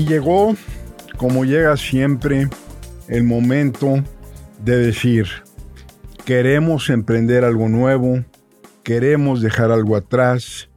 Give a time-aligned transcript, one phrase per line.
[0.00, 0.56] Y llegó,
[1.18, 2.48] como llega siempre,
[3.06, 4.02] el momento
[4.64, 5.26] de decir,
[6.24, 8.24] queremos emprender algo nuevo,
[8.82, 10.70] queremos dejar algo atrás,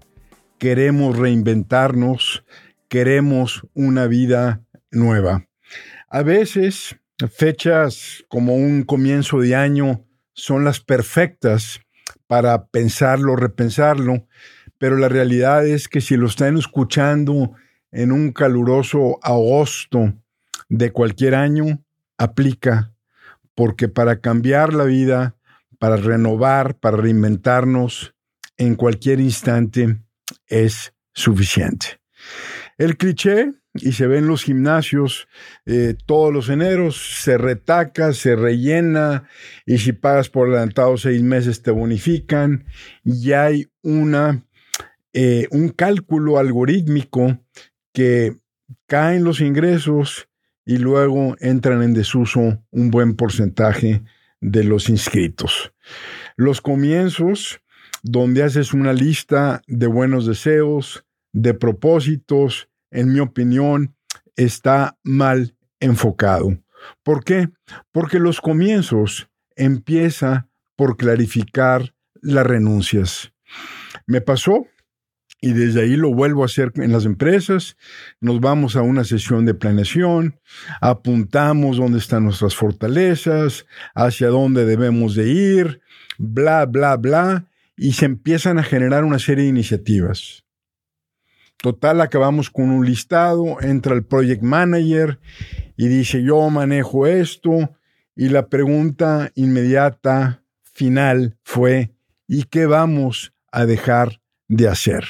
[0.58, 2.44] queremos reinventarnos,
[2.90, 4.62] queremos una vida
[4.92, 5.48] nueva.
[6.10, 6.98] A veces,
[7.34, 11.80] fechas como un comienzo de año son las perfectas
[12.28, 14.28] para pensarlo, repensarlo,
[14.80, 17.54] pero la realidad es que si lo están escuchando
[17.94, 20.14] en un caluroso agosto
[20.68, 21.84] de cualquier año,
[22.18, 22.92] aplica,
[23.56, 25.36] porque para cambiar la vida,
[25.78, 28.16] para renovar, para reinventarnos
[28.58, 30.00] en cualquier instante
[30.48, 32.00] es suficiente.
[32.78, 35.28] El cliché, y se ve en los gimnasios
[35.66, 39.28] eh, todos los eneros, se retaca, se rellena,
[39.66, 42.66] y si pagas por adelantado seis meses te bonifican,
[43.04, 44.46] y hay una,
[45.14, 47.40] eh, un cálculo algorítmico
[47.94, 48.38] que
[48.88, 50.28] caen los ingresos
[50.66, 54.04] y luego entran en desuso un buen porcentaje
[54.42, 55.74] de los inscritos.
[56.36, 57.62] Los comienzos,
[58.02, 63.96] donde haces una lista de buenos deseos, de propósitos, en mi opinión,
[64.36, 66.58] está mal enfocado.
[67.04, 67.50] ¿Por qué?
[67.92, 73.34] Porque los comienzos empieza por clarificar las renuncias.
[74.06, 74.68] Me pasó
[75.44, 77.76] y desde ahí lo vuelvo a hacer en las empresas.
[78.22, 80.40] Nos vamos a una sesión de planeación,
[80.80, 85.82] apuntamos dónde están nuestras fortalezas, hacia dónde debemos de ir,
[86.18, 90.46] bla, bla, bla, y se empiezan a generar una serie de iniciativas.
[91.58, 95.20] Total, acabamos con un listado, entra el project manager
[95.76, 97.76] y dice, yo manejo esto,
[98.16, 101.92] y la pregunta inmediata, final, fue,
[102.30, 104.23] ¿y qué vamos a dejar
[104.56, 105.06] de hacer.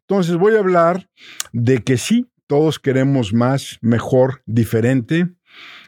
[0.00, 1.08] Entonces voy a hablar
[1.52, 5.28] de que sí, todos queremos más, mejor, diferente,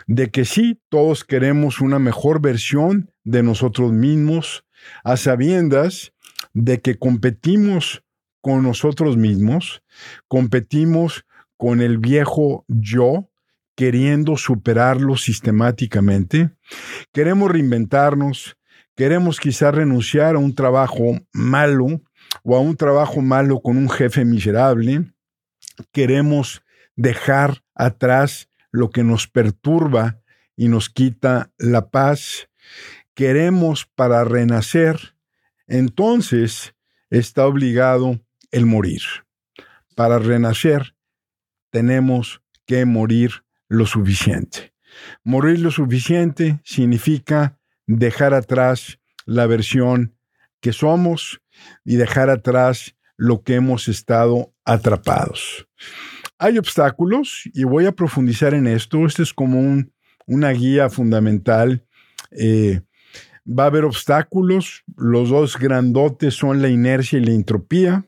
[0.06, 4.64] de que sí, todos queremos una mejor versión de nosotros mismos,
[5.04, 6.12] a sabiendas
[6.54, 8.04] de que competimos
[8.40, 9.82] con nosotros mismos,
[10.28, 11.24] competimos
[11.56, 13.30] con el viejo yo,
[13.76, 16.50] queriendo superarlo sistemáticamente,
[17.12, 18.56] queremos reinventarnos,
[18.94, 22.02] queremos quizás renunciar a un trabajo malo,
[22.42, 25.12] o a un trabajo malo con un jefe miserable.
[25.92, 26.62] Queremos
[26.96, 30.20] dejar atrás lo que nos perturba
[30.56, 32.48] y nos quita la paz.
[33.14, 35.14] Queremos para renacer.
[35.66, 36.74] Entonces
[37.10, 38.20] está obligado
[38.50, 39.02] el morir.
[39.94, 40.94] Para renacer
[41.70, 44.72] tenemos que morir lo suficiente.
[45.24, 50.14] Morir lo suficiente significa dejar atrás la versión
[50.60, 51.41] que somos
[51.84, 55.66] y dejar atrás lo que hemos estado atrapados.
[56.38, 59.06] Hay obstáculos y voy a profundizar en esto.
[59.06, 59.92] Esto es como un,
[60.26, 61.84] una guía fundamental.
[62.32, 62.80] Eh,
[63.46, 64.82] va a haber obstáculos.
[64.96, 68.04] Los dos grandotes son la inercia y la entropía.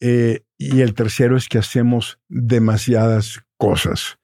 [0.00, 4.18] Eh, y el tercero es que hacemos demasiadas cosas.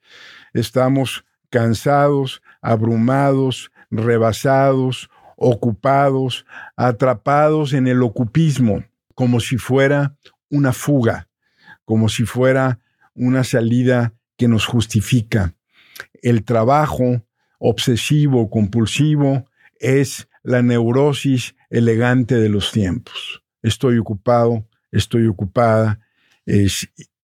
[0.53, 5.09] Estamos cansados, abrumados, rebasados,
[5.41, 6.45] ocupados,
[6.77, 8.85] atrapados en el ocupismo,
[9.15, 10.17] como si fuera
[10.51, 11.29] una fuga,
[11.85, 12.81] como si fuera
[13.15, 15.55] una salida que nos justifica.
[16.23, 17.23] El trabajo
[17.59, 19.47] obsesivo, compulsivo,
[19.79, 23.43] es la neurosis elegante de los tiempos.
[23.63, 26.01] Estoy ocupado, estoy ocupada,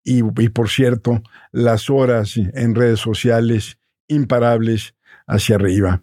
[0.04, 4.94] y, por cierto, las horas en redes sociales imparables
[5.26, 6.02] hacia arriba.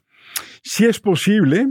[0.63, 1.67] Si es posible,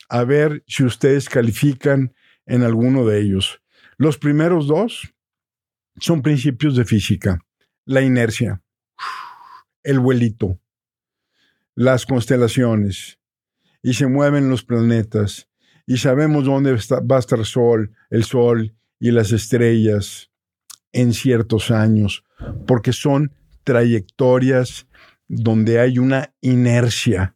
[0.09, 2.13] A ver si ustedes califican
[2.45, 3.61] en alguno de ellos.
[3.95, 5.13] Los primeros dos
[6.01, 7.39] son principios de física.
[7.85, 8.61] La inercia,
[9.81, 10.59] el vuelito,
[11.73, 13.17] las constelaciones,
[13.81, 15.47] y se mueven los planetas,
[15.87, 20.31] y sabemos dónde va a estar sol, el sol y las estrellas
[20.91, 22.25] en ciertos años,
[22.67, 23.31] porque son
[23.63, 24.85] trayectorias
[25.27, 27.35] donde hay una inercia,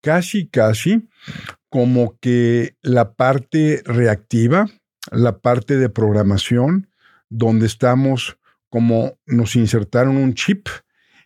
[0.00, 1.08] casi, casi
[1.68, 4.68] como que la parte reactiva,
[5.10, 6.88] la parte de programación,
[7.28, 8.38] donde estamos
[8.70, 10.68] como nos insertaron un chip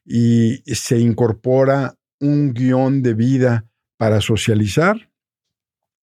[0.04, 3.66] y se incorpora un guion de vida
[3.96, 5.12] para socializar,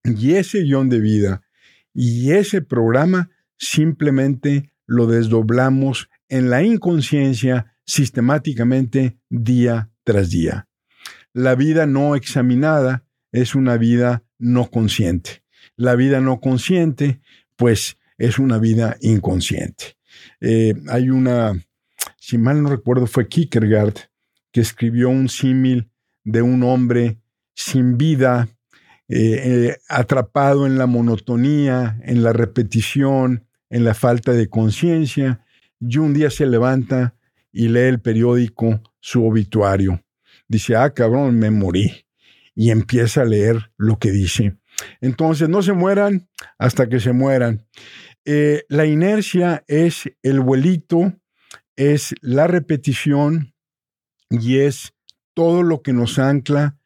[0.04, 1.42] y ese guion de vida
[1.94, 10.66] y ese programa simplemente lo desdoblamos en la inconsciencia sistemáticamente día tras día.
[11.32, 15.44] La vida no examinada es una vida no consciente.
[15.76, 17.20] La vida no consciente,
[17.54, 19.96] pues, es una vida inconsciente.
[20.40, 21.52] Eh, hay una,
[22.18, 23.94] si mal no recuerdo, fue Kierkegaard
[24.50, 25.90] que escribió un símil
[26.24, 27.18] de un hombre
[27.54, 28.48] sin vida,
[29.08, 35.44] eh, eh, atrapado en la monotonía, en la repetición, en la falta de conciencia,
[35.78, 37.14] y un día se levanta
[37.52, 40.02] y lee el periódico, su obituario.
[40.48, 42.06] Dice, ah, cabrón, me morí.
[42.54, 44.58] Y empieza a leer lo que dice.
[45.00, 47.66] Entonces, no se mueran hasta que se mueran.
[48.24, 51.14] Eh, la inercia es el vuelito,
[51.76, 53.54] es la repetición
[54.28, 54.92] y es
[55.34, 56.76] todo lo que nos ancla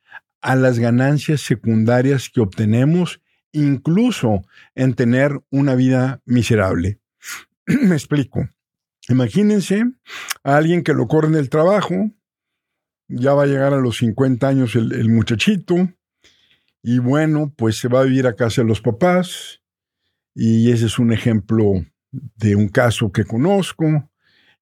[0.41, 3.21] a las ganancias secundarias que obtenemos
[3.53, 4.43] incluso
[4.75, 6.99] en tener una vida miserable.
[7.67, 8.49] Me explico.
[9.09, 9.85] Imagínense
[10.43, 12.11] a alguien que lo corre en el trabajo,
[13.09, 15.75] ya va a llegar a los 50 años el, muchachito,
[16.83, 19.61] y bueno, pues se va a vivir a casa de los papás,
[20.35, 24.11] y ese es un ejemplo de un caso que conozco.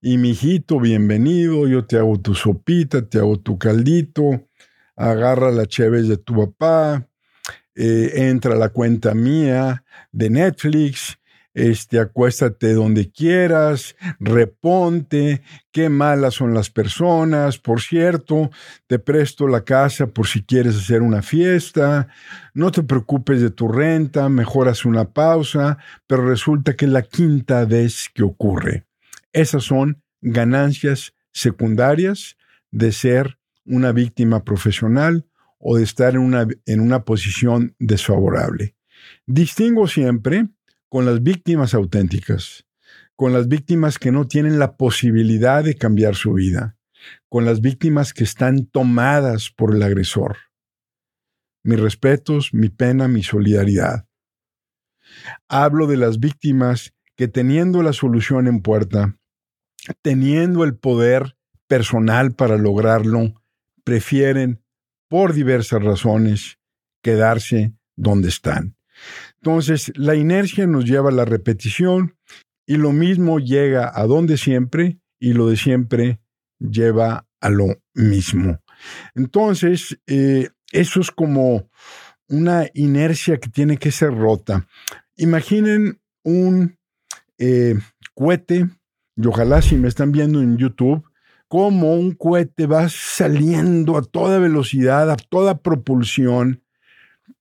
[0.01, 4.49] Y mi hijito, bienvenido, yo te hago tu sopita, te hago tu caldito,
[4.97, 7.09] agarra la chévere de tu papá,
[7.75, 11.19] eh, entra a la cuenta mía de Netflix,
[11.55, 18.51] este, acuéstate donde quieras, reponte, qué malas son las personas, por cierto,
[18.87, 22.09] te presto la casa por si quieres hacer una fiesta,
[22.55, 27.03] no te preocupes de tu renta, mejor haz una pausa, pero resulta que es la
[27.03, 28.87] quinta vez que ocurre.
[29.33, 32.37] Esas son ganancias secundarias
[32.71, 35.27] de ser una víctima profesional
[35.59, 38.75] o de estar en una, en una posición desfavorable.
[39.27, 40.49] Distingo siempre
[40.93, 42.67] con las víctimas auténticas,
[43.17, 46.77] con las víctimas que no tienen la posibilidad de cambiar su vida,
[47.31, 50.37] con las víctimas que están tomadas por el agresor.
[51.65, 54.07] Mis respetos, mi pena, mi solidaridad.
[55.49, 59.17] Hablo de las víctimas que teniendo la solución en puerta,
[60.03, 63.43] teniendo el poder personal para lograrlo,
[63.83, 64.63] prefieren
[65.09, 66.59] por diversas razones,
[67.01, 68.77] quedarse donde están.
[69.45, 72.17] Entonces, la inercia nos lleva a la repetición
[72.65, 76.21] y lo mismo llega a donde siempre y lo de siempre
[76.61, 78.61] lleva a lo mismo.
[79.17, 81.69] Entonces, eh, eso es como
[82.29, 84.69] una inercia que tiene que ser rota.
[85.17, 86.79] Imaginen un
[87.39, 87.75] eh,
[88.15, 88.69] cohete,
[89.17, 91.05] y ojalá si me están viendo en YouTube,
[91.49, 96.62] como un cohete va saliendo a toda velocidad, a toda propulsión,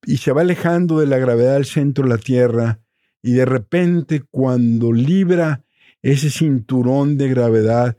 [0.06, 2.80] y se va alejando de la gravedad del centro de la Tierra,
[3.22, 5.64] y de repente cuando libra
[6.02, 7.98] ese cinturón de gravedad,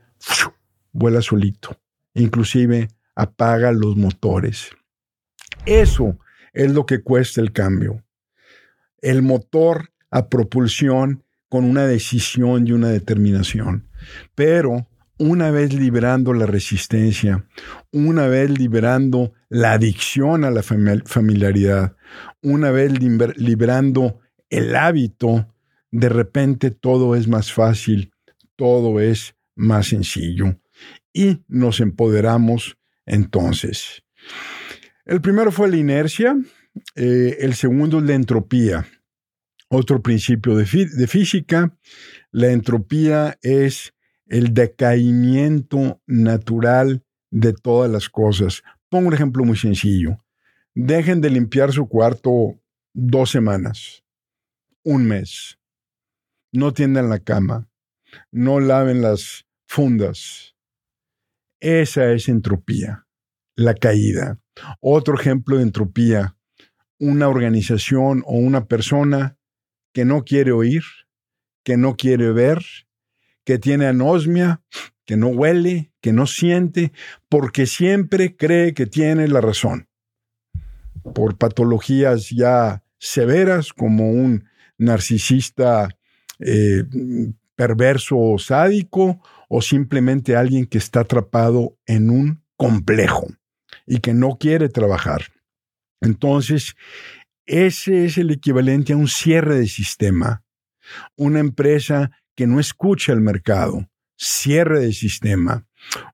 [0.91, 1.77] vuela solito,
[2.13, 4.71] inclusive apaga los motores.
[5.65, 6.17] Eso
[6.51, 8.03] es lo que cuesta el cambio.
[9.01, 13.87] El motor a propulsión con una decisión y una determinación.
[14.35, 17.45] Pero una vez liberando la resistencia,
[17.91, 21.95] una vez liberando la adicción a la familiaridad,
[22.41, 22.91] una vez
[23.37, 24.19] liberando
[24.49, 25.47] el hábito,
[25.91, 28.11] de repente todo es más fácil,
[28.55, 30.59] todo es más sencillo
[31.13, 34.03] y nos empoderamos entonces.
[35.05, 36.35] El primero fue la inercia,
[36.95, 38.87] eh, el segundo es la entropía.
[39.69, 41.77] Otro principio de, de física,
[42.31, 43.93] la entropía es
[44.25, 48.63] el decaimiento natural de todas las cosas.
[48.93, 50.23] Pongo un ejemplo muy sencillo.
[50.75, 52.61] Dejen de limpiar su cuarto
[52.93, 54.03] dos semanas,
[54.83, 55.57] un mes.
[56.51, 57.67] No tiendan la cama,
[58.31, 60.55] no laven las fundas.
[61.59, 63.07] Esa es entropía,
[63.55, 64.39] la caída.
[64.79, 66.37] Otro ejemplo de entropía,
[66.99, 69.39] una organización o una persona
[69.91, 70.83] que no quiere oír,
[71.63, 72.63] que no quiere ver,
[73.43, 74.61] que tiene anosmia,
[75.05, 76.91] que no huele, que no siente,
[77.29, 79.87] porque siempre cree que tiene la razón.
[81.13, 84.45] Por patologías ya severas como un
[84.77, 85.89] narcisista
[86.39, 86.83] eh,
[87.55, 93.27] perverso o sádico o simplemente alguien que está atrapado en un complejo
[93.85, 95.23] y que no quiere trabajar.
[96.01, 96.75] Entonces,
[97.45, 100.43] ese es el equivalente a un cierre de sistema.
[101.15, 105.67] Una empresa que no escucha el mercado, cierre de sistema,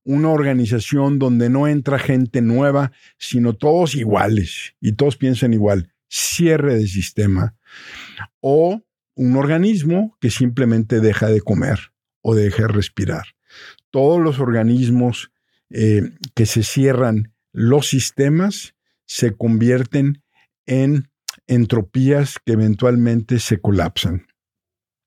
[0.03, 6.75] una organización donde no entra gente nueva, sino todos iguales y todos piensan igual, cierre
[6.75, 7.55] de sistema,
[8.39, 8.81] o
[9.15, 11.91] un organismo que simplemente deja de comer
[12.21, 13.25] o deja de respirar.
[13.91, 15.31] Todos los organismos
[15.69, 18.75] eh, que se cierran los sistemas
[19.05, 20.23] se convierten
[20.65, 21.09] en
[21.47, 24.28] entropías que eventualmente se colapsan.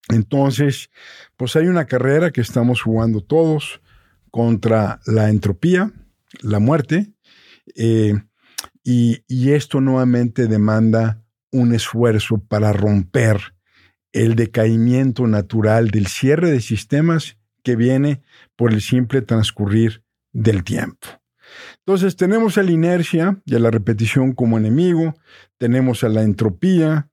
[0.08, 0.90] Entonces,
[1.36, 3.80] pues hay una carrera que estamos jugando todos
[4.30, 5.92] contra la entropía,
[6.40, 7.12] la muerte,
[7.76, 8.14] eh,
[8.82, 13.54] y, y esto nuevamente demanda un esfuerzo para romper
[14.12, 18.22] el decaimiento natural del cierre de sistemas que viene
[18.56, 21.06] por el simple transcurrir del tiempo.
[21.78, 25.14] Entonces tenemos a la inercia y a la repetición como enemigo,
[25.58, 27.10] tenemos a la entropía,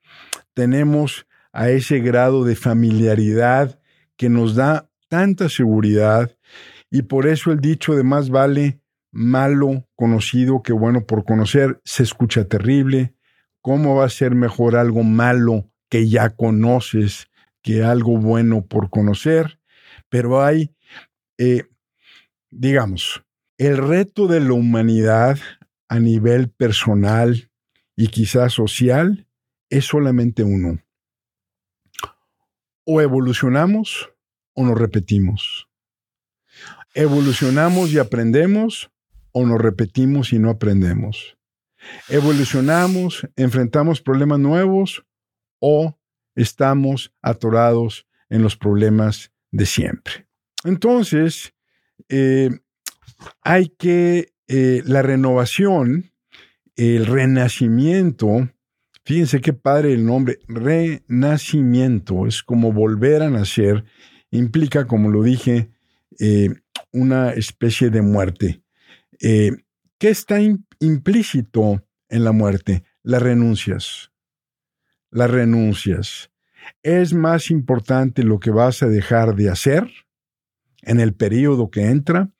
[0.54, 3.80] tenemos a ese grado de familiaridad
[4.16, 6.36] que nos da tanta seguridad
[6.92, 12.04] y por eso el dicho de más vale malo conocido que bueno por conocer se
[12.04, 13.16] escucha terrible.
[13.62, 17.28] ¿Cómo va a ser mejor algo malo que ya conoces
[17.62, 19.60] que algo bueno por conocer?
[20.10, 20.74] Pero hay,
[21.38, 21.66] eh,
[22.50, 23.24] digamos,
[23.58, 25.38] el reto de la humanidad
[25.90, 27.52] a nivel personal
[27.96, 29.28] y quizás social
[29.70, 30.80] es solamente uno
[32.92, 34.10] o evolucionamos
[34.56, 35.70] o nos repetimos.
[36.96, 38.90] Evolucionamos y aprendemos
[39.32, 41.38] o nos repetimos y no aprendemos.
[42.08, 45.06] Evolucionamos, enfrentamos problemas nuevos
[45.60, 46.00] o
[46.34, 50.28] estamos atorados en los problemas de siempre.
[50.64, 51.54] Entonces,
[52.10, 52.50] eh,
[53.44, 56.12] hay que, eh, la renovación,
[56.76, 58.50] el renacimiento,
[59.10, 63.84] Fíjense qué padre el nombre, renacimiento, es como volver a nacer,
[64.30, 65.72] implica, como lo dije,
[66.20, 66.50] eh,
[66.92, 68.62] una especie de muerte.
[69.20, 69.50] Eh,
[69.98, 70.40] ¿Qué está
[70.80, 72.84] implícito en la muerte?
[73.02, 74.12] Las renuncias.
[75.10, 76.30] Las renuncias.
[76.84, 79.90] ¿Es más importante lo que vas a dejar de hacer
[80.82, 82.32] en el periodo que entra,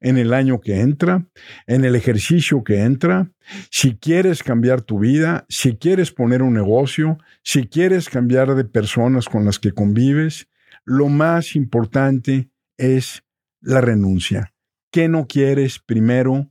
[0.00, 1.26] en el año que entra,
[1.66, 3.30] en el ejercicio que entra,
[3.70, 9.28] si quieres cambiar tu vida, si quieres poner un negocio, si quieres cambiar de personas
[9.28, 10.48] con las que convives,
[10.84, 13.22] lo más importante es
[13.60, 14.52] la renuncia.
[14.90, 16.50] ¿Qué no quieres primero?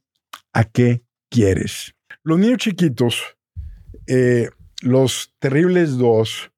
[0.54, 1.94] ¿A qué quieres?
[2.24, 3.38] Los niños chiquitos,
[4.08, 4.50] eh,
[4.82, 6.52] los terribles dos,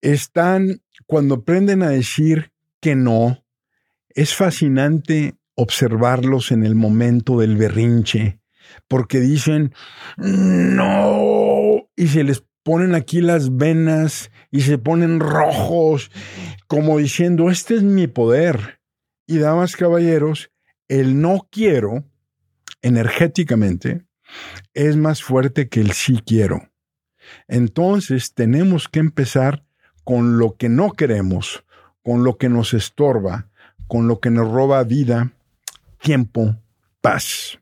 [0.00, 3.43] están cuando aprenden a decir que no,
[4.14, 8.40] es fascinante observarlos en el momento del berrinche,
[8.88, 9.74] porque dicen,
[10.16, 16.10] no, y se les ponen aquí las venas y se ponen rojos,
[16.66, 18.80] como diciendo, este es mi poder.
[19.26, 20.50] Y damas, caballeros,
[20.88, 22.04] el no quiero,
[22.82, 24.04] energéticamente,
[24.72, 26.70] es más fuerte que el sí quiero.
[27.48, 29.64] Entonces tenemos que empezar
[30.04, 31.64] con lo que no queremos,
[32.02, 33.50] con lo que nos estorba,
[33.86, 35.32] con lo que nos roba vida,
[36.00, 36.56] tiempo,
[37.00, 37.58] paz.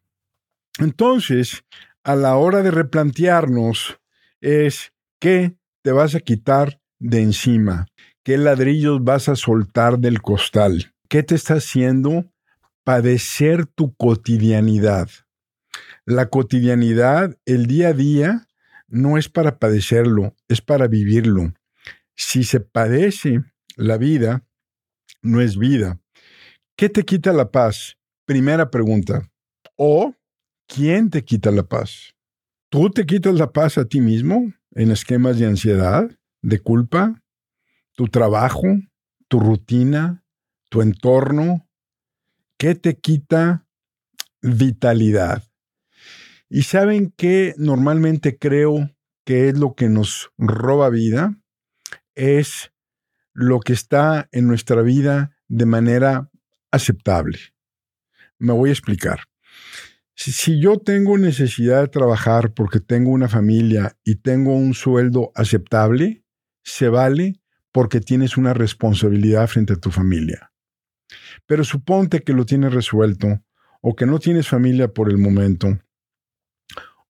[0.79, 1.65] Entonces,
[2.05, 3.99] a la hora de replantearnos
[4.41, 7.87] es qué te vas a quitar de encima,
[8.23, 12.33] qué ladrillos vas a soltar del costal, ¿Qué te está haciendo
[12.85, 15.11] padecer tu cotidianidad?
[16.07, 18.49] La cotidianidad, el día a día,
[18.89, 21.53] no es para padecerlo, es para vivirlo.
[22.17, 23.45] Si se padece
[23.77, 24.47] la vida,
[25.21, 26.01] no es vida.
[26.77, 27.99] ¿Qué te quita la paz?
[28.25, 29.31] Primera pregunta.
[29.77, 30.15] ¿O
[30.67, 32.15] quién te quita la paz?
[32.71, 36.11] ¿Tú te quitas la paz a ti mismo en esquemas de ansiedad,
[36.41, 37.23] de culpa?
[37.95, 38.67] ¿Tu trabajo?
[39.29, 40.25] ¿Tu rutina?
[40.71, 41.69] ¿Tu entorno?
[42.57, 43.67] ¿Qué te quita
[44.41, 45.45] vitalidad?
[46.49, 48.91] Y saben que normalmente creo
[49.27, 51.39] que es lo que nos roba vida,
[52.15, 52.73] es
[53.35, 56.32] lo que está en nuestra vida de manera
[56.73, 57.39] aceptable.
[58.39, 59.21] Me voy a explicar.
[60.15, 66.25] Si, yo tengo necesidad de trabajar porque tengo una familia y tengo un sueldo aceptable,
[66.63, 67.41] se vale
[67.73, 70.53] porque tienes una responsabilidad frente a tu familia.
[71.47, 73.43] Pero suponte que lo tienes resuelto
[73.81, 75.79] o que no tienes familia por el momento.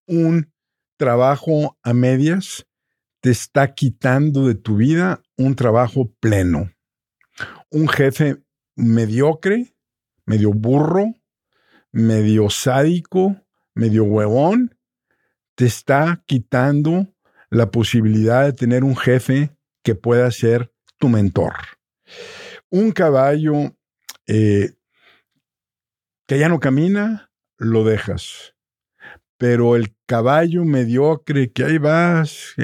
[0.06, 0.52] Un
[0.96, 2.66] trabajo a medias
[3.20, 6.72] te está quitando de tu vida un trabajo pleno.
[7.70, 8.42] Un jefe
[8.82, 9.74] mediocre,
[10.26, 11.14] medio burro,
[11.92, 13.36] medio sádico,
[13.74, 14.76] medio huevón,
[15.54, 17.06] te está quitando
[17.50, 21.54] la posibilidad de tener un jefe que pueda ser tu mentor.
[22.70, 23.76] Un caballo
[24.26, 24.72] eh,
[26.26, 28.54] que ya no camina, lo dejas
[29.42, 32.54] pero el caballo mediocre que ahí vas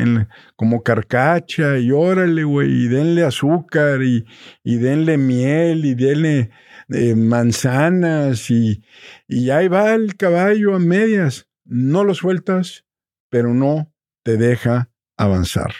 [0.55, 4.25] como carcacha y órale, güey, y denle azúcar y,
[4.63, 6.51] denle miel y denle
[6.91, 8.85] eh, manzanas y,
[9.27, 11.49] y ahí va el caballo a medias.
[11.65, 12.85] No lo sueltas,
[13.29, 13.93] pero no
[14.23, 15.75] te deja avanzar.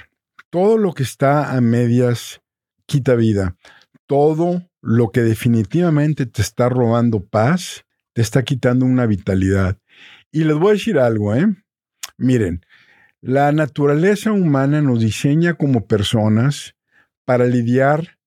[0.51, 2.41] Todo lo que está a medias
[2.87, 3.55] quita vida.
[4.09, 7.85] Todo lo que definitivamente te está robando paz,
[8.15, 9.79] te está quitando una vitalidad.
[10.31, 11.47] Y les voy a decir algo, ¿eh?
[12.19, 12.65] Miren,
[13.21, 16.77] la naturaleza humana nos diseña como personas
[17.25, 18.19] para lidiar,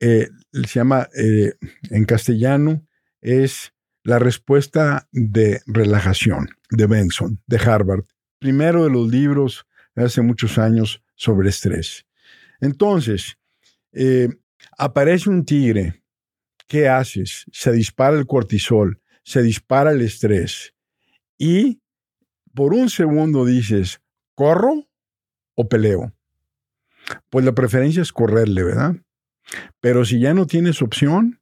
[0.00, 1.54] eh, se llama eh,
[1.90, 2.86] en castellano,
[3.20, 3.72] es
[4.04, 8.04] la respuesta de relajación de Benson, de Harvard.
[8.38, 12.06] Primero de los libros de hace muchos años sobre estrés.
[12.60, 13.38] Entonces,
[13.92, 14.28] eh,
[14.78, 16.02] aparece un tigre.
[16.66, 17.44] ¿Qué haces?
[17.52, 20.74] Se dispara el cortisol, se dispara el estrés
[21.42, 21.82] y
[22.54, 24.00] por un segundo dices,
[24.36, 24.86] ¿corro
[25.56, 26.14] o peleo?
[27.30, 28.94] Pues la preferencia es correrle, ¿verdad?
[29.80, 31.40] Pero si ya no tienes opción,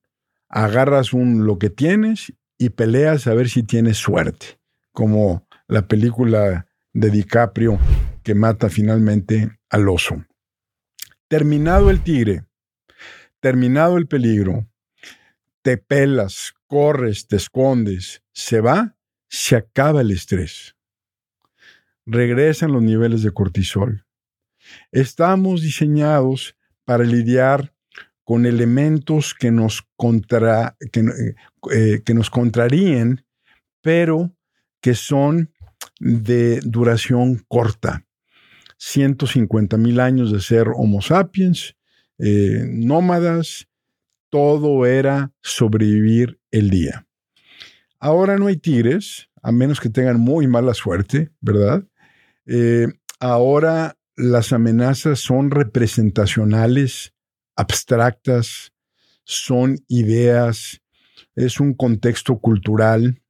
[0.48, 4.58] agarras un lo que tienes y peleas a ver si tienes suerte,
[4.92, 7.78] como la película de DiCaprio
[8.22, 10.24] que mata finalmente al oso.
[11.28, 12.46] Terminado el tigre,
[13.38, 14.66] terminado el peligro,
[15.60, 18.96] te pelas, corres, te escondes, se va
[19.30, 20.76] se acaba el estrés.
[22.04, 24.04] Regresan los niveles de cortisol.
[24.90, 27.72] Estamos diseñados para lidiar
[28.24, 31.04] con elementos que nos, contra, que,
[31.72, 33.24] eh, nos contraríen,
[33.80, 34.34] pero
[34.80, 35.52] que son
[36.00, 38.04] de duración corta.
[38.78, 41.76] 150 mil años de ser Homo sapiens,
[42.18, 43.68] eh, nómadas,
[44.28, 47.06] todo era sobrevivir el día.
[48.00, 51.84] Ahora no hay tigres, a menos que tengan muy mala suerte, ¿verdad?
[52.46, 52.88] Eh,
[53.20, 57.12] ahora las amenazas son representacionales,
[57.56, 58.72] abstractas,
[59.24, 60.80] son ideas,
[61.34, 63.20] es un contexto cultural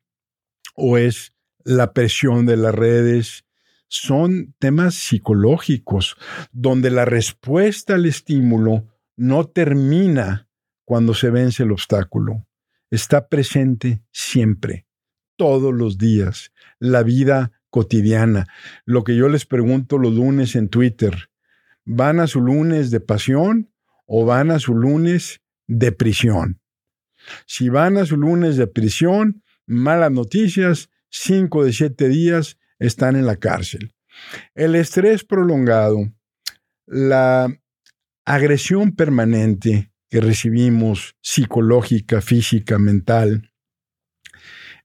[0.77, 3.45] o es la presión de las redes,
[3.89, 6.17] son temas psicológicos
[6.53, 10.49] donde la respuesta al estímulo no termina
[10.85, 12.47] cuando se vence el obstáculo
[12.91, 14.87] está presente siempre,
[15.37, 18.47] todos los días, la vida cotidiana.
[18.85, 21.31] Lo que yo les pregunto los lunes en Twitter,
[21.85, 23.73] ¿van a su lunes de pasión
[24.07, 26.61] o van a su lunes de prisión?
[27.47, 33.27] Si van a su lunes de prisión, malas noticias, cinco de siete días están en
[33.27, 33.95] la cárcel.
[34.55, 36.13] El estrés prolongado,
[36.87, 37.49] la
[38.25, 43.51] agresión permanente, que recibimos, psicológica, física, mental,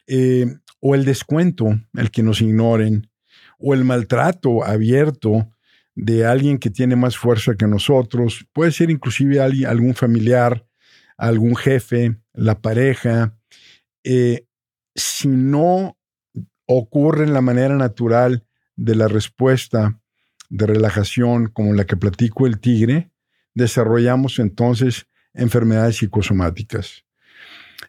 [0.07, 0.45] eh,
[0.79, 3.09] o el descuento, el que nos ignoren,
[3.57, 5.51] o el maltrato abierto
[5.95, 10.67] de alguien que tiene más fuerza que nosotros, puede ser inclusive alguien, algún familiar,
[11.17, 13.35] algún jefe, la pareja,
[14.03, 14.45] eh,
[14.93, 15.97] si no
[16.67, 19.99] ocurre en la manera natural de la respuesta
[20.49, 23.11] de relajación como la que platico el tigre,
[23.55, 27.03] desarrollamos entonces enfermedades psicosomáticas.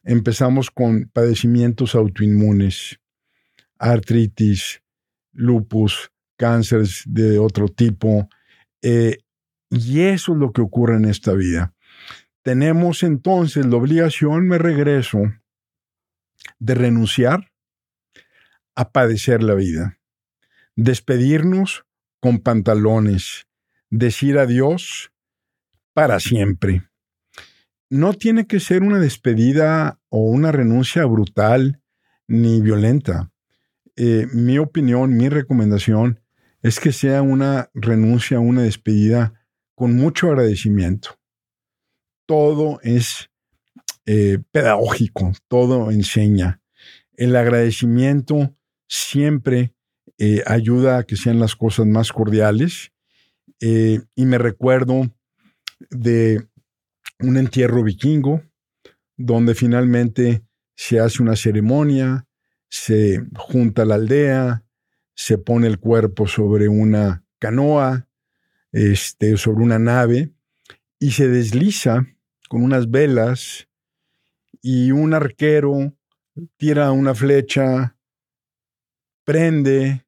[0.04, 3.00] empezamos con padecimientos autoinmunes,
[3.78, 4.82] artritis,
[5.32, 8.28] lupus, cánceres de otro tipo.
[8.82, 9.18] Eh,
[9.70, 11.74] y eso es lo que ocurre en esta vida.
[12.42, 15.20] Tenemos entonces la obligación, me regreso,
[16.58, 17.50] de renunciar
[18.76, 19.98] a padecer la vida,
[20.76, 21.84] despedirnos
[22.20, 23.46] con pantalones,
[23.90, 25.10] decir adiós
[25.92, 26.82] para siempre.
[27.88, 31.80] No tiene que ser una despedida o una renuncia brutal
[32.26, 33.30] ni violenta.
[33.94, 36.20] Eh, mi opinión, mi recomendación
[36.62, 39.34] es que sea una renuncia, una despedida
[39.76, 41.18] con mucho agradecimiento.
[42.26, 43.30] Todo es
[44.04, 46.60] eh, pedagógico, todo enseña.
[47.16, 48.56] El agradecimiento
[48.88, 49.74] siempre
[50.18, 52.92] eh, ayuda a que sean las cosas más cordiales.
[53.60, 55.10] y me recuerdo
[55.90, 56.46] de
[57.20, 58.42] un entierro vikingo,
[59.16, 60.42] donde finalmente
[60.74, 62.26] se hace una ceremonia,
[62.68, 64.64] se junta la aldea,
[65.14, 68.08] se pone el cuerpo sobre una canoa,
[68.72, 70.32] este, sobre una nave,
[70.98, 72.06] y se desliza
[72.48, 73.68] con unas velas
[74.62, 75.96] y un arquero
[76.56, 77.96] tira una flecha,
[79.24, 80.06] prende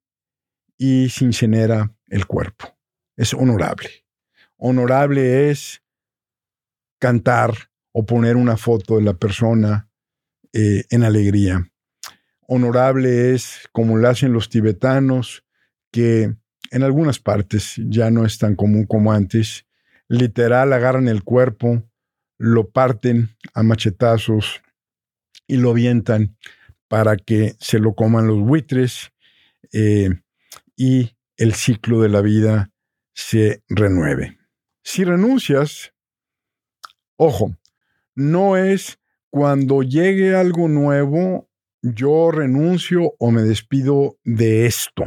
[0.77, 2.77] y se incinera el cuerpo.
[3.17, 3.91] Es honorable.
[4.57, 5.83] Honorable es
[6.99, 7.55] cantar
[7.93, 9.89] o poner una foto de la persona
[10.53, 11.71] eh, en alegría.
[12.47, 15.45] Honorable es, como lo hacen los tibetanos,
[15.91, 16.35] que
[16.71, 19.67] en algunas partes ya no es tan común como antes,
[20.09, 21.83] literal agarran el cuerpo,
[22.39, 24.63] lo parten a machetazos
[25.47, 26.37] y lo avientan
[26.89, 29.11] para que se lo coman los buitres
[29.73, 30.09] eh,
[30.77, 32.71] y el ciclo de la vida
[33.15, 34.39] se renueve.
[34.83, 35.93] Si renuncias,
[37.21, 37.57] Ojo,
[38.15, 41.51] no es cuando llegue algo nuevo,
[41.83, 45.05] yo renuncio o me despido de esto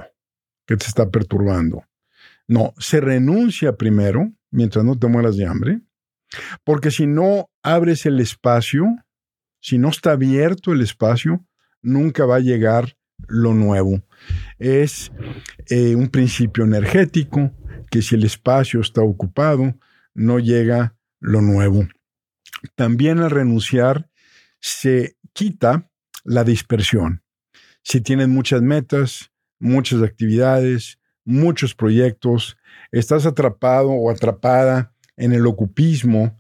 [0.66, 1.86] que te está perturbando.
[2.50, 5.80] No, se renuncia primero, mientras no te mueras de hambre,
[6.66, 8.86] porque si no abres el espacio,
[9.62, 11.46] si no está abierto el espacio,
[11.82, 12.98] nunca va a llegar
[13.30, 14.02] lo nuevo.
[14.60, 15.14] Es
[15.70, 17.52] eh, un principio energético
[17.90, 19.76] que si el espacio está ocupado,
[20.14, 21.88] no llega lo nuevo.
[22.76, 24.10] También al renunciar
[24.60, 25.90] se quita
[26.24, 27.24] la dispersión.
[27.84, 32.58] Si tienes muchas metas, muchas actividades, muchos proyectos,
[32.92, 36.40] estás atrapado o atrapada en el ocupismo,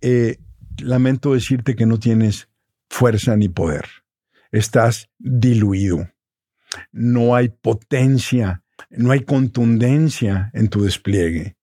[0.00, 0.38] eh,
[0.78, 2.48] lamento decirte que no tienes
[2.88, 3.86] fuerza ni poder.
[4.50, 6.08] Estás diluido.
[6.90, 11.56] No hay potencia, no hay contundencia en tu despliegue.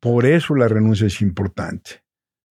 [0.00, 2.03] Por eso la renuncia es importante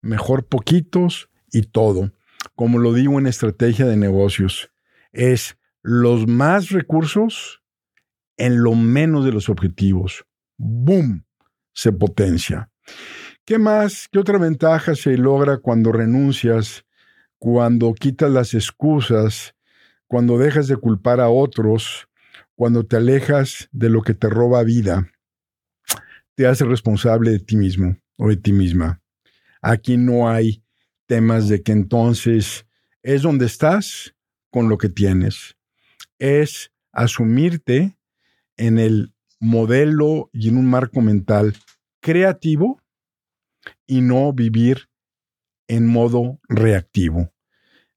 [0.03, 2.11] mejor poquitos y todo.
[2.55, 4.69] Como lo digo en estrategia de negocios,
[5.11, 7.63] es los más recursos
[8.37, 10.25] en lo menos de los objetivos.
[10.57, 11.25] ¡Boom!
[11.73, 12.69] Se potencia.
[13.45, 14.07] ¿Qué más?
[14.11, 16.85] ¿Qué otra ventaja se logra cuando renuncias,
[17.39, 19.55] cuando quitas las excusas,
[20.07, 22.07] cuando dejas de culpar a otros,
[22.55, 25.09] cuando te alejas de lo que te roba vida?
[26.35, 29.02] Te hace responsable de ti mismo o de ti misma.
[29.63, 30.61] Aquí no hay
[31.05, 32.65] temas de que entonces
[33.01, 34.13] es donde estás
[34.51, 35.55] con lo que tienes.
[36.19, 37.97] Es asumirte
[38.57, 41.55] en el modelo y en un marco mental
[42.01, 42.81] creativo
[43.87, 44.89] y no vivir
[45.69, 47.33] en modo reactivo.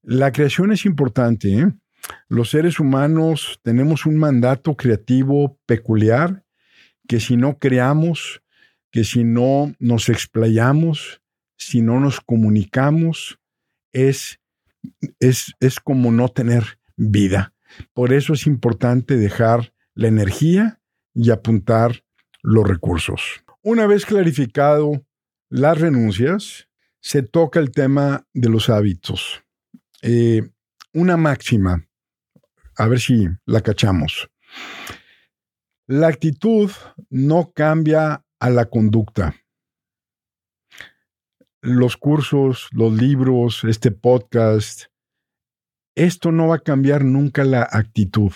[0.01, 1.53] La creación es importante.
[1.53, 1.73] ¿eh?
[2.29, 6.45] Los seres humanos tenemos un mandato creativo peculiar
[7.09, 8.41] que si no creamos,
[8.89, 11.21] que si no nos explayamos,
[11.57, 13.39] si no nos comunicamos,
[13.91, 14.39] es,
[15.19, 17.53] es, es como no tener vida.
[17.93, 20.79] Por eso es importante dejar la energía
[21.13, 22.03] y apuntar
[22.41, 23.43] los recursos.
[23.61, 25.05] Una vez clarificado
[25.49, 26.67] las renuncias,
[27.01, 29.43] se toca el tema de los hábitos.
[30.01, 30.41] Eh,
[30.93, 31.87] una máxima,
[32.75, 34.29] a ver si la cachamos.
[35.87, 36.71] La actitud
[37.09, 39.35] no cambia a la conducta
[41.67, 44.85] los cursos, los libros, este podcast,
[45.95, 48.31] esto no va a cambiar nunca la actitud.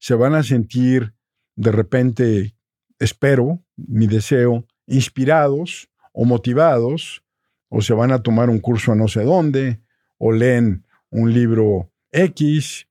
[0.00, 1.14] Se van a sentir
[1.54, 2.56] de repente,
[2.98, 7.22] espero, mi deseo, inspirados o motivados,
[7.68, 9.80] o se van a tomar un curso a no sé dónde,
[10.18, 12.88] o leen un libro X,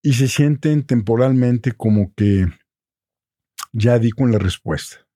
[0.00, 2.46] y se sienten temporalmente como que
[3.72, 5.08] ya di con la respuesta.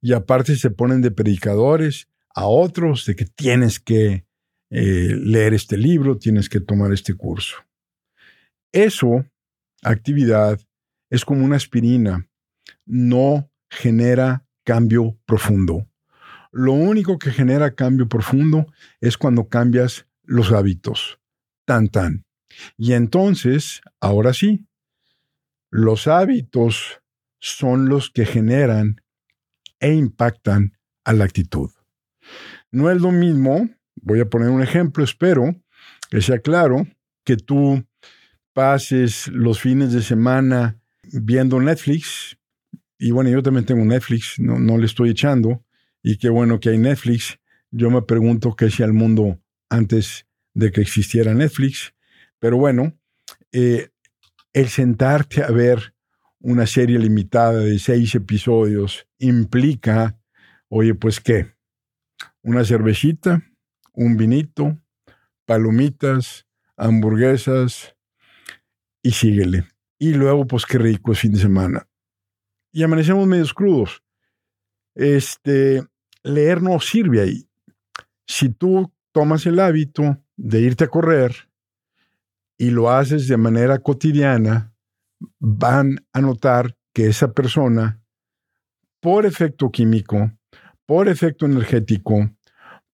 [0.00, 4.26] Y aparte se ponen de predicadores a otros de que tienes que
[4.70, 7.56] eh, leer este libro, tienes que tomar este curso.
[8.72, 9.26] Eso,
[9.82, 10.58] actividad,
[11.10, 12.26] es como una aspirina,
[12.86, 15.86] no genera cambio profundo.
[16.52, 18.66] Lo único que genera cambio profundo
[19.00, 21.18] es cuando cambias los hábitos.
[21.66, 22.24] Tan tan.
[22.76, 24.66] Y entonces, ahora sí,
[25.70, 27.02] los hábitos
[27.40, 29.02] son los que generan
[29.80, 31.70] e impactan a la actitud.
[32.70, 35.54] No es lo mismo, voy a poner un ejemplo, espero
[36.10, 36.86] que sea claro,
[37.24, 37.84] que tú
[38.52, 40.78] pases los fines de semana
[41.10, 42.36] viendo Netflix,
[42.98, 45.64] y bueno, yo también tengo Netflix, no, le estoy echando,
[46.02, 47.38] y qué bueno que hay Netflix.
[47.70, 51.94] Yo me pregunto qué hacía el mundo antes de que existiera Netflix,
[52.38, 52.96] pero bueno,
[53.52, 53.88] eh,
[54.52, 55.94] el sentarte a ver
[56.40, 60.18] una serie limitada de seis episodios implica,
[60.68, 61.54] oye, pues qué,
[62.42, 63.42] una cervecita,
[63.92, 64.78] un vinito,
[65.46, 67.96] palomitas, hamburguesas
[69.02, 69.66] y síguele.
[69.98, 71.88] Y luego, pues qué rico es fin de semana.
[72.72, 74.02] Y amanecemos medios crudos.
[74.94, 75.82] Este,
[76.22, 77.48] leer no sirve ahí.
[78.26, 81.48] Si tú tomas el hábito de irte a correr,
[82.62, 84.72] y lo haces de manera cotidiana,
[85.40, 88.00] van a notar que esa persona,
[89.00, 90.30] por efecto químico,
[90.86, 92.30] por efecto energético,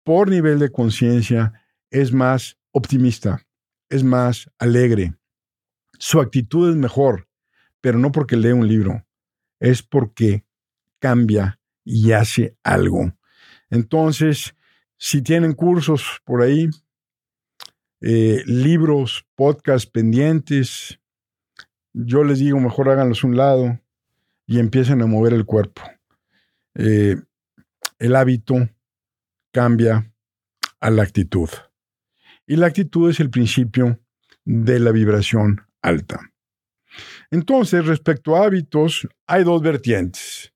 [0.05, 1.53] por nivel de conciencia,
[1.91, 3.47] es más optimista,
[3.89, 5.15] es más alegre.
[5.99, 7.29] Su actitud es mejor,
[7.81, 9.05] pero no porque lee un libro,
[9.61, 10.45] es porque
[10.99, 13.13] cambia y hace algo.
[13.71, 14.55] Entonces,
[14.99, 16.69] si tienen cursos por ahí,
[18.01, 21.01] eh, libros, podcasts pendientes,
[21.93, 23.81] yo les digo, mejor háganlos un lado
[24.47, 25.83] y empiecen a mover el cuerpo.
[26.75, 27.17] Eh,
[27.99, 28.69] el hábito
[29.53, 30.13] cambia
[30.81, 31.49] a la actitud.
[32.47, 34.01] Y la actitud es el principio
[34.45, 36.33] de la vibración alta.
[37.31, 40.53] Entonces, respecto a hábitos, hay dos vertientes.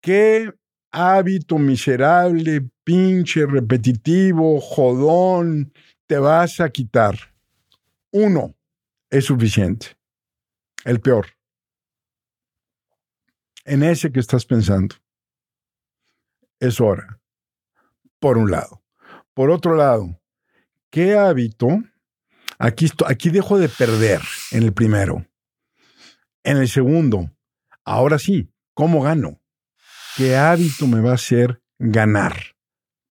[0.00, 0.52] ¿Qué
[0.90, 5.72] hábito miserable, pinche, repetitivo, jodón,
[6.06, 7.16] te vas a quitar.
[8.10, 8.56] Uno
[9.08, 9.96] es suficiente.
[10.84, 11.26] El peor.
[13.64, 14.96] En ese que estás pensando.
[16.60, 17.20] Es hora.
[18.18, 18.82] Por un lado.
[19.34, 20.20] Por otro lado,
[20.90, 21.82] ¿qué hábito?
[22.58, 24.20] Aquí, aquí dejo de perder
[24.50, 25.26] en el primero.
[26.44, 27.30] En el segundo,
[27.84, 29.40] ahora sí, ¿cómo gano?
[30.16, 32.36] ¿Qué hábito me va a hacer ganar?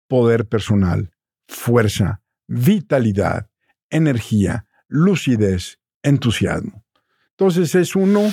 [0.07, 1.11] Poder personal,
[1.47, 3.49] fuerza, vitalidad,
[3.89, 6.85] energía, lucidez, entusiasmo.
[7.31, 8.31] Entonces es uno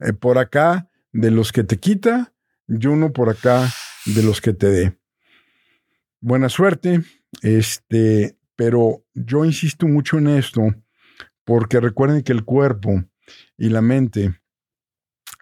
[0.00, 2.32] eh, por acá de los que te quita
[2.68, 3.70] y uno por acá
[4.06, 4.98] de los que te dé.
[6.20, 7.02] Buena suerte,
[7.42, 10.62] este, pero yo insisto mucho en esto
[11.44, 13.04] porque recuerden que el cuerpo
[13.56, 14.40] y la mente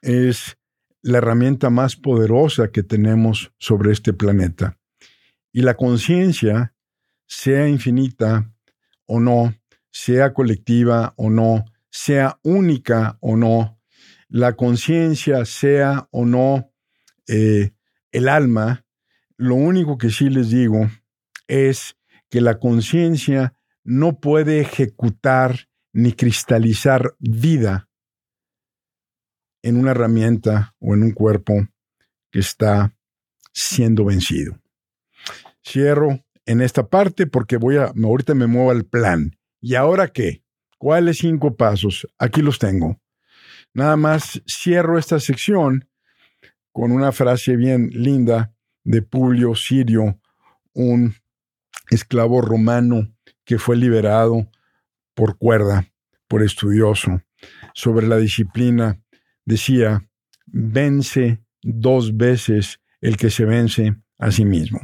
[0.01, 0.57] es
[1.03, 4.79] la herramienta más poderosa que tenemos sobre este planeta.
[5.53, 6.75] Y la conciencia
[7.27, 8.53] sea infinita
[9.07, 9.55] o no,
[9.91, 13.79] sea colectiva o no, sea única o no,
[14.29, 16.73] la conciencia sea o no
[17.27, 17.73] eh,
[18.13, 18.85] el alma,
[19.37, 20.89] lo único que sí les digo
[21.49, 21.97] es
[22.31, 27.89] que la conciencia no puede ejecutar ni cristalizar vida
[29.63, 31.55] en una herramienta o en un cuerpo
[32.31, 32.97] que está
[33.53, 34.59] siendo vencido.
[35.65, 39.37] Cierro en esta parte porque voy a, ahorita me muevo al plan.
[39.61, 40.43] ¿Y ahora qué?
[40.79, 42.09] ¿Cuáles cinco pasos?
[42.19, 43.01] Aquí los tengo.
[43.75, 45.89] Nada más cierro esta sección
[46.73, 48.55] con una frase bien linda
[48.85, 50.19] de Publio Sirio,
[50.73, 51.15] un
[51.91, 54.51] esclavo romano que fue liberado
[55.15, 55.87] por cuerda,
[56.29, 57.23] por estudioso,
[57.75, 59.01] sobre la disciplina.
[59.45, 60.09] Decía,
[60.47, 64.81] vence dos veces el que se vence a sí mismo.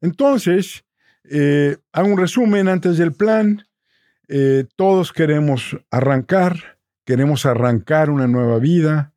[0.00, 0.84] Entonces,
[1.28, 3.66] eh, hago un resumen antes del plan.
[4.28, 9.09] Eh, todos queremos arrancar, queremos arrancar una nueva vida,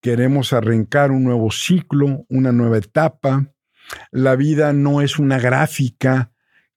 [0.00, 3.52] queremos arrancar un nuevo ciclo, una nueva etapa.
[4.10, 6.32] La vida no es una gráfica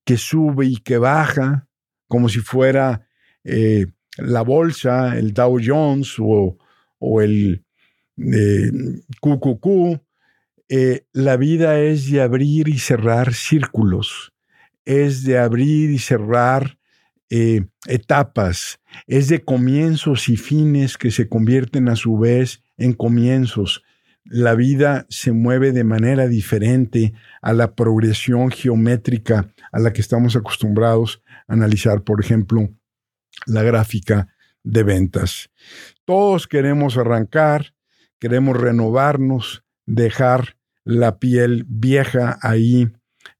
[0.05, 1.67] que sube y que baja,
[2.07, 3.07] como si fuera
[3.43, 6.57] eh, la bolsa, el Dow Jones o,
[7.21, 7.63] el
[8.17, 10.01] QQQ.
[10.69, 14.33] Eh, la vida es de abrir y cerrar círculos,
[14.85, 16.77] es de abrir y cerrar
[17.29, 23.83] eh, etapas, es de comienzos y fines que se convierten a su vez en comienzos.
[24.23, 30.35] la vida se mueve de manera diferente a la progresión geométrica a la que estamos
[30.35, 32.69] acostumbrados a analizar, por ejemplo,
[33.47, 34.27] la gráfica
[34.63, 35.49] de ventas.
[36.05, 37.73] Todos queremos arrancar,
[38.19, 42.89] queremos renovarnos, dejar la piel vieja ahí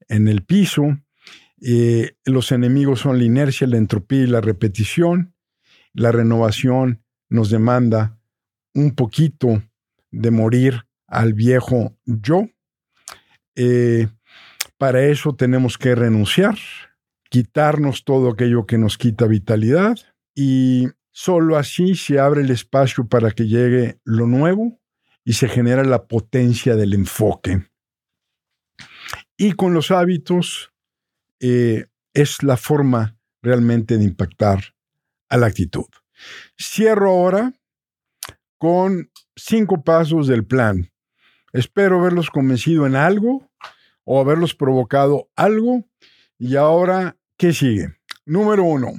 [0.10, 0.98] en el piso.
[1.62, 5.36] Eh, los enemigos son la inercia, la entropía y la repetición.
[5.94, 8.18] La renovación nos demanda
[8.74, 9.64] un poquito
[10.12, 12.48] de morir al viejo yo.
[13.56, 14.08] Eh,
[14.78, 16.58] para eso tenemos que renunciar,
[17.30, 19.98] quitarnos todo aquello que nos quita vitalidad
[20.34, 24.80] y solo así se abre el espacio para que llegue lo nuevo
[25.24, 27.68] y se genera la potencia del enfoque.
[29.38, 30.72] Y con los hábitos
[31.40, 34.76] eh, es la forma realmente de impactar
[35.30, 35.88] a la actitud.
[36.60, 37.54] Cierro ahora
[38.62, 40.92] con cinco pasos del plan.
[41.52, 43.50] Espero haberlos convencido en algo
[44.04, 45.84] o haberlos provocado algo.
[46.38, 47.96] Y ahora, ¿qué sigue?
[48.24, 48.92] Número uno,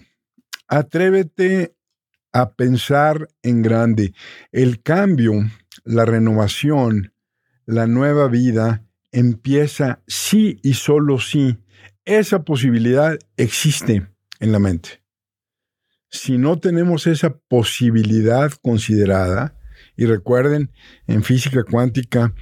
[0.66, 1.76] atrévete
[2.32, 4.14] a pensar en grande.
[4.50, 5.34] El cambio,
[5.84, 7.14] la renovación,
[7.64, 11.56] la nueva vida empieza sí y solo sí.
[12.04, 14.08] Esa posibilidad existe
[14.40, 15.01] en la mente.
[16.12, 19.58] Si no tenemos esa posibilidad considerada,
[19.96, 20.70] y recuerden,
[21.06, 22.34] en física cuántica,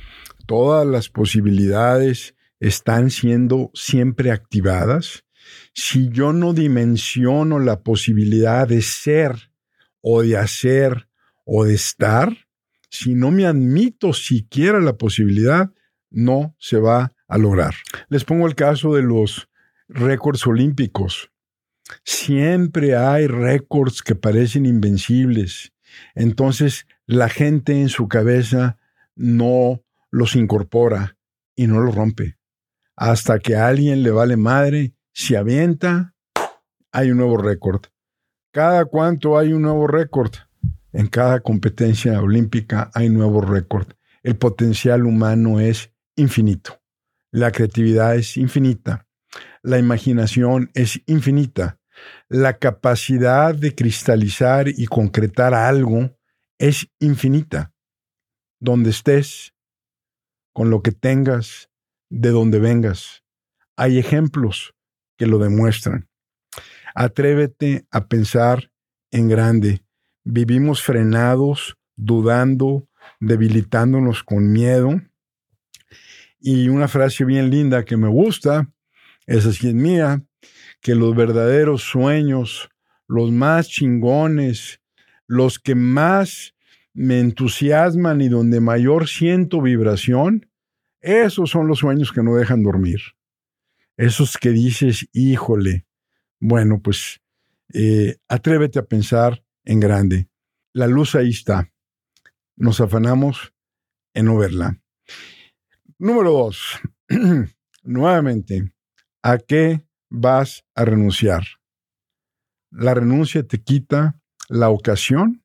[0.47, 5.25] todas las posibilidades están siendo siempre activadas.
[5.73, 9.53] Si yo no dimensiono la posibilidad de ser
[10.01, 11.09] o de hacer
[11.45, 12.37] o de estar,
[12.91, 15.71] si no me admito siquiera la posibilidad,
[16.11, 17.75] no se va a lograr.
[18.09, 19.49] Les pongo el caso de los
[19.89, 21.31] récords olímpicos.
[22.05, 25.73] Siempre hay récords que parecen invencibles.
[26.15, 28.79] Entonces, la gente en su cabeza
[29.17, 31.17] no los incorpora
[31.55, 32.39] y no los rompe.
[32.97, 36.15] Hasta que a alguien le vale madre, se avienta,
[36.93, 37.83] hay un nuevo récord.
[38.53, 40.33] Cada cuánto hay un nuevo récord.
[40.93, 43.89] En cada competencia olímpica hay nuevo récord.
[44.23, 46.81] El potencial humano es infinito.
[47.31, 49.07] La creatividad es infinita.
[49.63, 51.80] La imaginación es infinita.
[52.29, 56.17] La capacidad de cristalizar y concretar algo
[56.59, 57.73] es infinita.
[58.61, 59.55] Donde estés,
[60.53, 61.71] con lo que tengas,
[62.11, 63.23] de donde vengas.
[63.77, 64.75] Hay ejemplos
[65.17, 66.09] que lo demuestran.
[66.95, 68.71] Atrévete a pensar
[69.11, 69.85] en grande.
[70.25, 72.89] Vivimos frenados, dudando,
[73.21, 75.01] debilitándonos con miedo.
[76.39, 78.71] Y una frase bien linda que me gusta,
[79.27, 80.23] esa sí es mía,
[80.81, 82.71] que los verdaderos sueños,
[83.07, 84.81] los más chingones,
[85.27, 86.55] los que más
[86.93, 90.51] me entusiasman y donde mayor siento vibración,
[91.01, 93.01] esos son los sueños que no dejan dormir.
[93.97, 95.87] Esos que dices, híjole,
[96.39, 97.21] bueno, pues
[97.73, 100.29] eh, atrévete a pensar en grande.
[100.73, 101.71] La luz ahí está.
[102.57, 103.53] Nos afanamos
[104.15, 104.81] en no verla.
[105.99, 106.81] Número dos,
[107.83, 108.73] nuevamente,
[109.23, 111.45] ¿a qué vas a renunciar?
[112.71, 115.43] La renuncia te quita la ocasión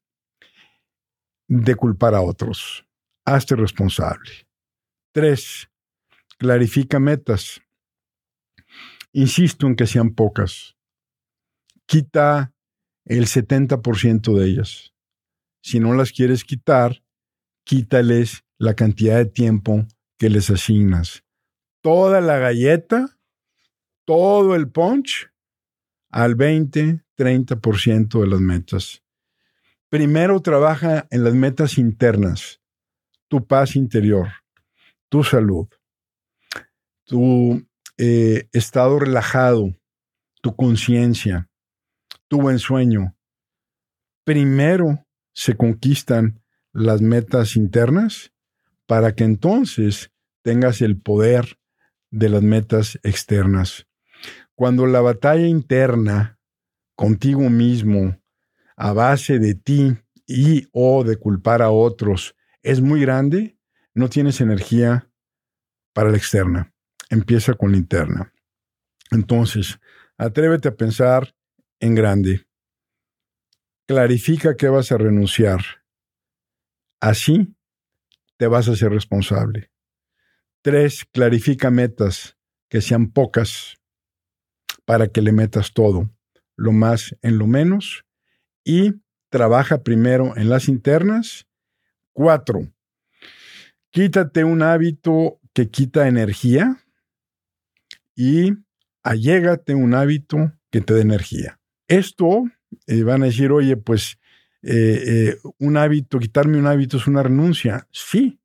[1.48, 2.86] de culpar a otros.
[3.26, 4.48] Hazte responsable.
[5.14, 5.70] Tres,
[6.38, 7.62] clarifica metas.
[9.14, 10.76] Insisto en que sean pocas.
[11.86, 12.54] Quita
[13.06, 14.94] el 70% de ellas.
[15.62, 17.04] Si no las quieres quitar,
[17.64, 21.24] quítales la cantidad de tiempo que les asignas.
[21.82, 23.15] Toda la galleta,
[24.06, 25.30] todo el punch
[26.10, 29.04] al 20, 30% de las metas.
[29.90, 32.62] Primero trabaja en las metas internas,
[33.28, 34.30] tu paz interior,
[35.10, 35.68] tu salud,
[37.06, 37.66] tu
[37.98, 39.76] eh, estado relajado,
[40.42, 41.50] tu conciencia,
[42.28, 43.16] tu buen sueño.
[44.24, 48.32] Primero se conquistan las metas internas
[48.86, 50.12] para que entonces
[50.42, 51.58] tengas el poder
[52.12, 53.88] de las metas externas.
[54.56, 56.40] Cuando la batalla interna
[56.96, 58.18] contigo mismo
[58.78, 63.58] a base de ti y o de culpar a otros es muy grande,
[63.94, 65.10] no tienes energía
[65.94, 66.74] para la externa.
[67.10, 68.34] Empieza con la interna.
[69.12, 69.80] Entonces,
[70.18, 71.36] atrévete a pensar
[71.80, 72.48] en grande.
[73.88, 75.62] Clarifica que vas a renunciar.
[77.00, 77.56] Así
[78.38, 79.70] te vas a ser responsable.
[80.62, 82.38] Tres, clarifica metas
[82.70, 83.78] que sean pocas
[84.86, 86.10] para que le metas todo,
[86.56, 88.06] lo más en lo menos
[88.64, 88.94] y
[89.30, 91.48] trabaja primero en las internas.
[92.14, 92.70] Cuatro,
[93.96, 96.84] Quítate un hábito que quita energía
[98.14, 98.52] y
[99.04, 101.62] allégate un hábito que te dé energía.
[101.88, 102.44] Esto
[102.88, 104.20] eh, van a decir, oye, pues
[104.64, 104.74] eh,
[105.08, 107.88] eh, un hábito, quitarme un hábito es una renuncia.
[107.90, 108.38] Sí,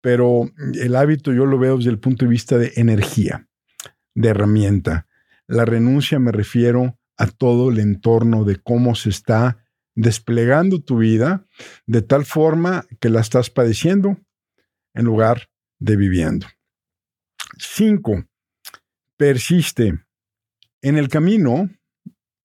[0.00, 3.48] pero el hábito yo lo veo desde el punto de vista de energía,
[4.14, 5.08] de herramienta.
[5.46, 9.64] La renuncia me refiero a todo el entorno de cómo se está
[9.94, 11.46] desplegando tu vida
[11.86, 14.18] de tal forma que la estás padeciendo
[14.94, 16.46] en lugar de viviendo.
[17.58, 18.24] Cinco,
[19.16, 20.04] persiste.
[20.82, 21.70] En el camino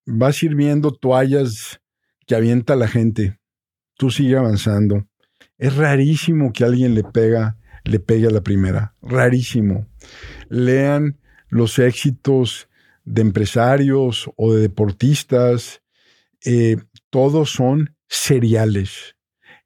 [0.06, 1.80] vas a ir viendo toallas
[2.26, 3.40] que avienta la gente.
[3.96, 5.08] Tú sigue avanzando.
[5.58, 8.94] Es rarísimo que alguien le pega, le pegue a la primera.
[9.02, 9.86] Rarísimo.
[10.48, 12.69] Lean los éxitos
[13.10, 15.82] de empresarios o de deportistas.
[16.44, 16.76] Eh,
[17.10, 19.16] todos son seriales.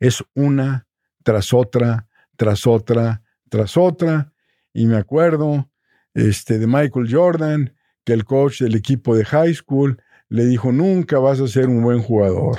[0.01, 0.87] Es una
[1.23, 4.33] tras otra, tras otra, tras otra.
[4.73, 5.71] Y me acuerdo
[6.15, 11.19] este, de Michael Jordan, que el coach del equipo de high school le dijo, nunca
[11.19, 12.59] vas a ser un buen jugador.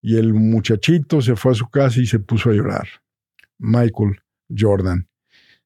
[0.00, 2.88] Y el muchachito se fue a su casa y se puso a llorar.
[3.58, 4.20] Michael
[4.56, 5.08] Jordan.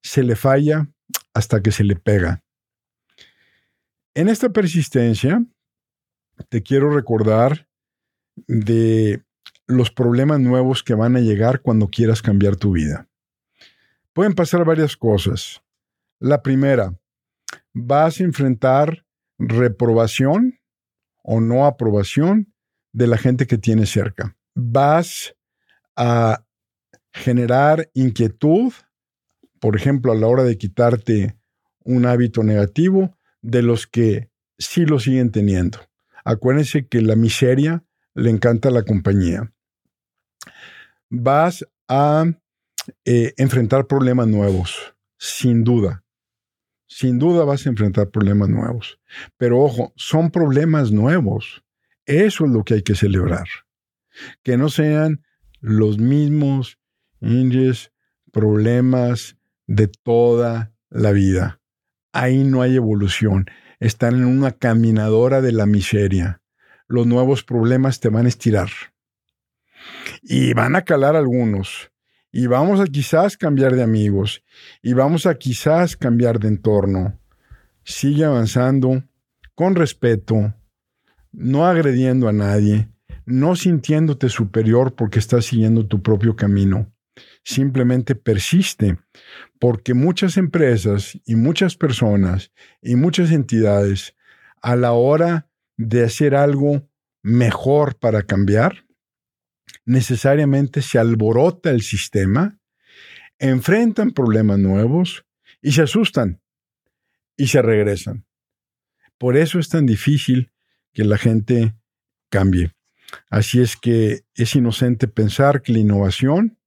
[0.02, 0.88] Se le falla
[1.32, 2.42] hasta que se le pega.
[4.16, 5.44] En esta persistencia,
[6.48, 7.68] te quiero recordar
[8.46, 9.22] de
[9.66, 13.10] los problemas nuevos que van a llegar cuando quieras cambiar tu vida.
[14.14, 15.62] Pueden pasar varias cosas.
[16.18, 16.98] La primera,
[17.74, 19.04] vas a enfrentar
[19.36, 20.60] reprobación
[21.22, 22.54] o no aprobación
[22.94, 24.34] de la gente que tienes cerca.
[24.54, 25.36] Vas
[25.94, 26.42] a
[27.12, 28.72] generar inquietud,
[29.60, 31.36] por ejemplo, a la hora de quitarte
[31.84, 33.15] un hábito negativo
[33.46, 34.28] de los que
[34.58, 35.78] sí lo siguen teniendo.
[36.24, 37.84] Acuérdense que la miseria
[38.14, 39.52] le encanta la compañía.
[41.08, 42.26] Vas a
[43.04, 46.04] eh, enfrentar problemas nuevos, sin duda.
[46.88, 48.98] Sin duda vas a enfrentar problemas nuevos.
[49.36, 51.62] Pero ojo, son problemas nuevos.
[52.04, 53.46] Eso es lo que hay que celebrar.
[54.42, 55.24] Que no sean
[55.60, 56.78] los mismos
[58.32, 59.36] problemas
[59.66, 61.60] de toda la vida.
[62.18, 63.44] Ahí no hay evolución.
[63.78, 66.40] Están en una caminadora de la miseria.
[66.88, 68.70] Los nuevos problemas te van a estirar.
[70.22, 71.90] Y van a calar algunos
[72.32, 74.42] y vamos a quizás cambiar de amigos
[74.82, 77.20] y vamos a quizás cambiar de entorno.
[77.84, 79.04] Sigue avanzando
[79.54, 80.54] con respeto,
[81.32, 82.88] no agrediendo a nadie,
[83.26, 86.90] no sintiéndote superior porque estás siguiendo tu propio camino.
[87.44, 88.98] Simplemente persiste,
[89.58, 92.52] porque muchas empresas y muchas personas
[92.82, 94.14] y muchas entidades
[94.62, 96.88] a la hora de hacer algo
[97.22, 98.86] mejor para cambiar,
[99.84, 102.58] necesariamente se alborota el sistema,
[103.38, 105.24] enfrentan problemas nuevos
[105.60, 106.40] y se asustan
[107.36, 108.26] y se regresan.
[109.18, 110.52] Por eso es tan difícil
[110.92, 111.74] que la gente
[112.30, 112.72] cambie.
[113.30, 116.58] Así es que es inocente pensar que la innovación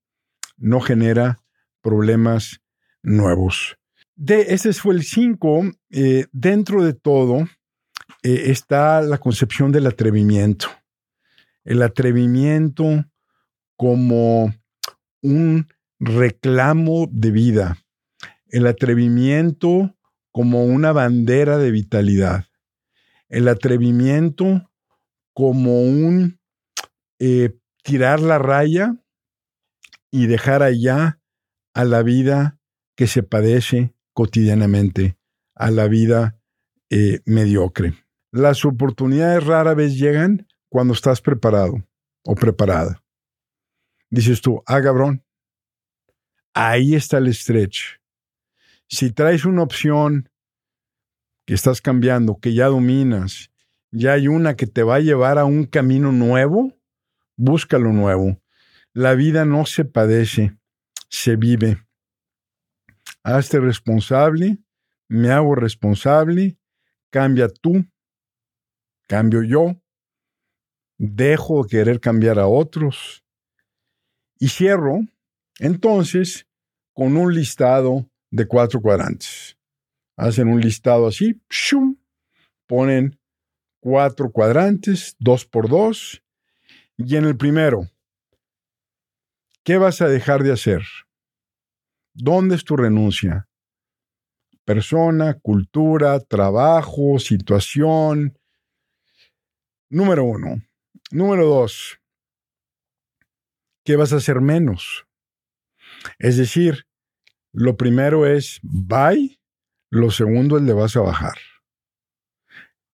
[0.60, 1.40] no genera
[1.82, 2.62] problemas
[3.02, 3.78] nuevos.
[4.16, 5.72] De, ese fue el 5.
[5.92, 7.48] Eh, dentro de todo
[8.24, 10.70] eh, está la concepción del atrevimiento
[11.70, 13.06] el atrevimiento
[13.76, 14.54] como
[15.22, 15.68] un
[16.00, 17.78] reclamo de vida,
[18.48, 19.96] el atrevimiento
[20.32, 22.46] como una bandera de vitalidad,
[23.28, 24.72] el atrevimiento
[25.34, 26.40] como un
[27.20, 28.96] eh, tirar la raya
[30.12, 31.20] y dejar allá
[31.74, 32.60] a la vida
[32.96, 35.18] que se padece cotidianamente,
[35.56, 36.40] a la vida
[36.90, 37.94] eh, mediocre.
[38.32, 41.84] Las oportunidades rara vez llegan cuando estás preparado
[42.24, 43.02] o preparada.
[44.10, 45.24] Dices tú, ah, cabrón,
[46.54, 48.00] ahí está el stretch.
[48.88, 50.30] Si traes una opción
[51.46, 53.52] que estás cambiando, que ya dominas,
[53.92, 56.74] ya hay una que te va a llevar a un camino nuevo,
[57.36, 58.40] busca lo nuevo.
[58.94, 60.58] La vida no se padece,
[61.10, 61.86] se vive.
[63.24, 64.58] Hazte responsable,
[65.08, 66.58] me hago responsable,
[67.12, 67.86] cambia tú,
[69.08, 69.80] cambio yo,
[70.98, 73.24] dejo de querer cambiar a otros
[74.40, 75.00] y cierro
[75.60, 76.48] entonces
[76.94, 79.58] con un listado de cuatro cuadrantes.
[80.18, 81.42] Hacen un listado así,
[82.68, 83.20] ponen
[83.80, 86.22] cuatro cuadrantes, dos por dos,
[86.98, 87.88] y en el primero,
[89.70, 90.82] ¿qué vas a dejar de hacer?
[92.16, 93.48] ¿Dónde es tu renuncia?
[94.66, 98.36] Persona, cultura, trabajo, situación.
[99.92, 100.56] Número uno,
[101.12, 102.00] Número dos,
[103.86, 105.06] ¿qué vas a hacer menos?
[106.18, 106.88] Es decir,
[107.54, 109.40] Lo primero es bye,
[109.92, 111.38] lo segundo es le vas a bajar.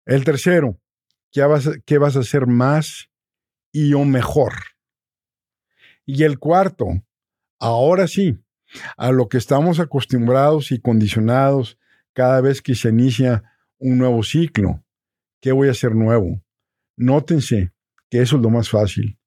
[0.05, 0.78] El tercero,
[1.32, 3.09] ¿qué vas, qué vas a hacer más
[3.71, 4.74] y o mejor?
[6.05, 6.87] Y el cuarto,
[7.59, 8.37] ahora sí,
[8.97, 11.77] a lo que estamos acostumbrados y condicionados
[12.13, 13.43] cada vez que se inicia
[13.77, 14.83] un nuevo ciclo.
[15.41, 16.41] ¿Qué voy a hacer nuevo?
[16.95, 17.71] Nótense
[18.09, 19.19] que eso es lo más fácil,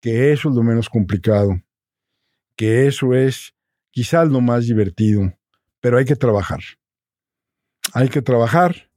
[0.00, 1.62] que eso es lo menos complicado,
[2.56, 3.54] que eso es
[3.90, 5.32] quizás lo más divertido,
[5.80, 6.60] pero hay que trabajar.
[7.94, 8.90] Hay que trabajar.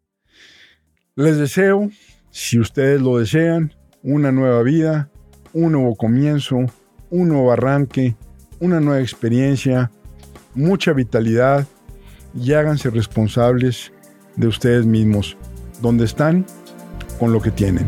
[1.15, 1.89] Les deseo,
[2.31, 5.09] si ustedes lo desean, una nueva vida,
[5.53, 6.65] un nuevo comienzo,
[7.09, 8.15] un nuevo arranque,
[8.59, 9.91] una nueva experiencia,
[10.53, 11.67] mucha vitalidad
[12.33, 13.91] y háganse responsables
[14.35, 15.37] de ustedes mismos,
[15.81, 16.45] donde están,
[17.19, 17.87] con lo que tienen.